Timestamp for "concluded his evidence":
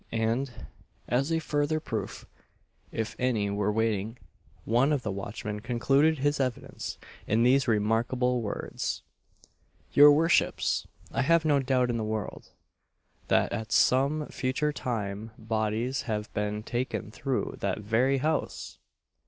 5.59-6.97